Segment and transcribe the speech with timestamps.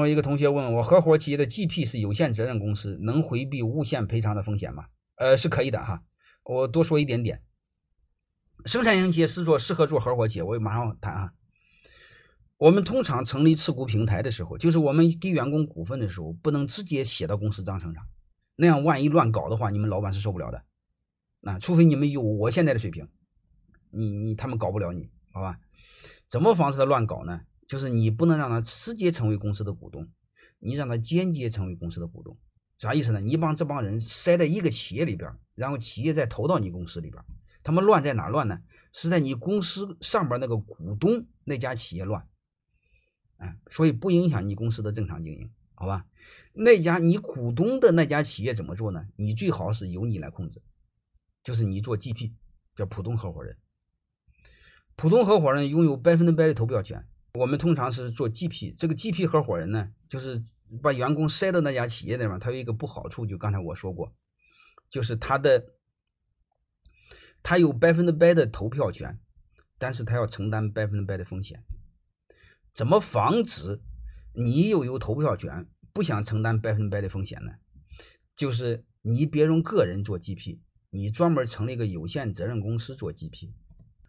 [0.00, 4.86] 我一个同学问我，合伙企业的 GP 是有限责任公司，能回避无限赔偿的风险吗？
[5.16, 6.02] 呃，是可以的哈。
[6.44, 7.42] 我多说一点点，
[8.64, 11.32] 生产型企业是做适合做合伙企业，我马上谈啊。
[12.56, 18.04] 我们通常成立持股平台的时候，就是我们给员工股份的时候，不能直接写到公司章程上，
[18.56, 20.64] 那样万一乱搞的话，你们老板是受不了的。
[21.40, 23.08] 那除非你们有我现在的水平，
[23.90, 25.60] 你你他们搞不了你，好吧？
[26.28, 27.42] 怎么防止他乱搞呢？
[27.68, 30.08] 就是你不能让他直接成为公司的股东，
[30.58, 32.36] 你让他间接成为公司的股东，
[32.78, 33.20] 啥意思呢？
[33.20, 37.22] 你把这帮人塞在一个企业里边，然后企业再投到你公司里边，
[37.62, 38.60] 他们乱在哪乱呢？
[38.92, 42.26] 是在你公司上边那个股东那家企业乱。
[43.36, 46.06] 啊，所以不影响你公司的正常经营，好吧？
[46.54, 49.06] 那家你股东的那家企业怎么做呢？
[49.14, 50.62] 你最好是由你来控制，
[51.44, 52.32] 就是你做 GP，
[52.74, 53.56] 叫普通合伙人。
[54.96, 57.06] 普通合伙人拥有百分之百的投票权。
[57.34, 60.42] 我们通常是做 GP，这个 GP 合伙人呢，就是
[60.82, 62.38] 把员工塞到那家企业里面。
[62.38, 64.12] 他有一个不好处，就刚才我说过，
[64.90, 65.74] 就是他的
[67.42, 69.20] 他有百分之百的投票权，
[69.78, 71.62] 但是他要承担百分之百的风险。
[72.72, 73.80] 怎么防止
[74.32, 77.52] 你又有投票权，不想承担百分百的风险呢？
[78.34, 83.50] 就是你别用个人做 GP，你专门成立一个有限责任公司做 GP。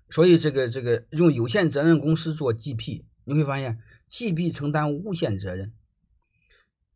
[0.09, 3.79] 所以这个这个用有限责任公司做 GP，你会发现
[4.09, 5.73] GP 承担无限责任，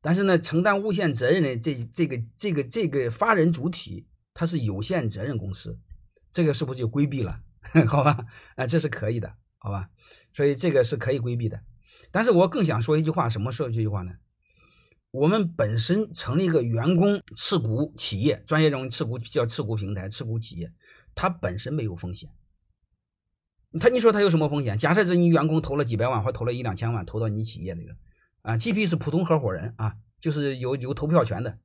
[0.01, 5.77] 但是呢，承担无限责任的这这个这个这个法人主体它是有限责任公司，
[6.31, 7.39] 这个是不是就规避了？
[7.87, 9.35] 好吧，啊，这是可以的。
[9.57, 9.89] 好吧，
[10.33, 11.61] 所以这个是可以规避的，
[12.11, 14.11] 但是我更想说一句话，什么说这句话呢？
[15.11, 20.73] 我们本身成立一个员工持股企业，专业中持股叫持股平台、持股企业，
[21.15, 22.29] 它本身没有风险。
[23.79, 24.77] 他你说他有什么风险？
[24.77, 27.95] 假设是你员工投了几百万或投了一两千万投到你企业那个
[28.41, 31.57] 啊，GP 是普通合伙人啊，就是有有投票权的，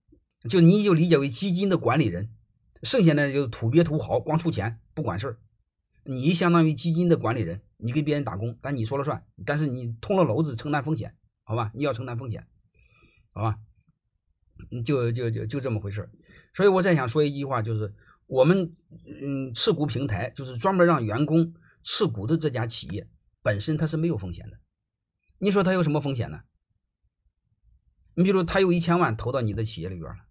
[0.49, 2.31] 就你就理解为基金的管理人，
[2.83, 5.39] 剩下的就是土鳖土豪，光出钱不管事儿。
[6.05, 11.71] 你相当于基金的管理人，你给别人打工，但你说了算，但是你捅了篓子承担风险，好吧？
[11.75, 12.47] 你要承担风险，
[13.33, 13.59] 好吧？
[14.85, 16.11] 就就就就这么回事
[16.53, 17.95] 所以我再想说一句话，就是
[18.27, 18.75] 我们
[19.21, 23.09] 嗯持股平台就是专门让员工持股的这家企业
[23.43, 24.59] 本身它是没有风险的。
[25.39, 26.41] 你说它有什么风险呢？
[28.15, 30.25] 你比如他有一千万投到你的企业里边了，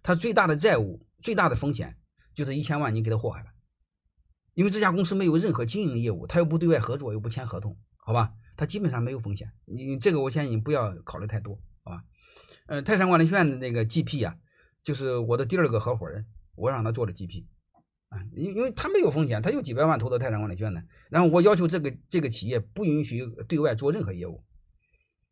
[0.00, 1.98] 他最大的债务、最大的风险
[2.34, 3.50] 就是一千万你给他祸害了。
[4.54, 8.32] 因为这家公司没有任何经营业务，他又不对外合作，又不签合同，好吧？
[8.56, 9.52] 他基本上没有风险。
[9.64, 12.04] 你这个我建议你不要考虑太多，好吧？
[12.66, 14.36] 呃，泰山管理学院的那个 GP 啊，
[14.84, 17.44] 就是我的第二个合伙人，我让他做了 GP
[18.08, 24.44] 啊，因因为他没有风险，他就几百万投到泰山管理券呢，然后我要求这个这个企业不允许对外做任何业务，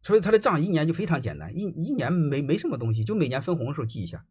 [0.03, 4.25] 所以他的账一年就非常简单，一一年没没什么东西，就每年分红的时候记一下，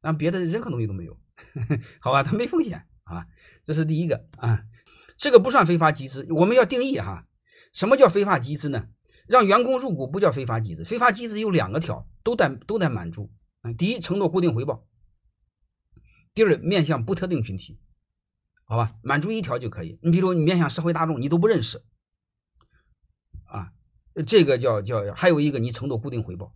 [0.00, 1.18] 然后别的任何东西都没有，
[2.00, 2.22] 好吧？
[2.22, 2.86] 他没风险。
[3.04, 3.26] 啊，
[3.66, 4.64] 这是第一个啊，
[5.18, 7.26] 这个不算非法集资，我们要定义哈，
[7.74, 8.86] 什么叫非法集资呢？
[9.28, 13.30] 让员工入股不叫非法集资，非法集资有两个条，都得都得满足。
[13.60, 14.86] 嗯，第一，承诺固定回报；
[16.34, 17.78] 第二，面向不特定群体，
[18.64, 19.98] 好吧，满足一条就可以。
[20.02, 21.82] 你比如你面向社会大众，你都不认识，
[23.44, 23.72] 啊，
[24.26, 26.54] 这个叫叫，还有一个你承诺固定回报。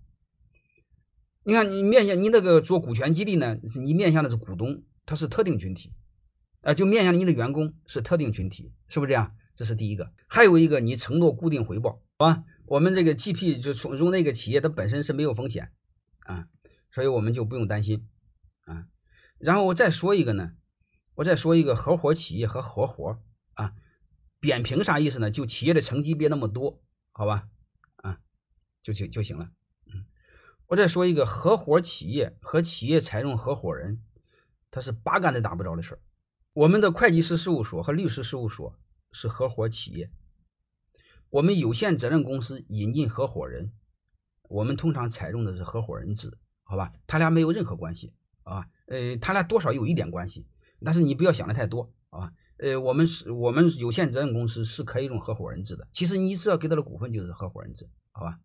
[1.44, 5.94] 你看你面向你那个做股权激励呢，你面向的是股东，他是特定群体。
[6.62, 9.36] 啊，就面向你的员工是特定群体，是不是这样？
[9.54, 10.12] 这是第一个。
[10.26, 12.42] 还有一个，你承诺固定回报，好吧？
[12.66, 15.70] 我们这个 GP 就从入那个企业，它本身是没有风险
[16.26, 16.48] 啊，
[16.90, 18.08] 所以我们就不用担心
[18.62, 18.88] 啊。
[19.38, 20.52] 然后我再说一个呢，
[21.14, 23.22] 我再说一个合伙企业和合伙
[23.54, 23.74] 啊，
[24.40, 25.30] 扁平啥意思呢？
[25.30, 26.82] 就企业的层级别那么多，
[27.12, 27.48] 好吧？
[27.96, 28.18] 啊，
[28.82, 29.50] 就就就行了。
[29.86, 30.06] 嗯，
[30.66, 34.02] 我再说一个合伙企业和企业采用合伙人，
[34.70, 36.00] 他是八竿子打不着的事儿。
[36.52, 38.76] 我们的会计师事务所和律师事务所
[39.12, 40.10] 是合伙企业，
[41.30, 43.72] 我们有限责任公司引进合伙人，
[44.48, 46.92] 我们通常采用的是合伙人制，好吧？
[47.06, 48.12] 他俩没有任何关系
[48.48, 50.46] 啊，呃，他俩多少有一点关系，
[50.84, 52.32] 但是你不要想的太多，好吧？
[52.58, 58.38] 呃，我们是我们有限责任公司是可以用合伙人制的，其实你只要给他的股份就是合伙人制，好吧？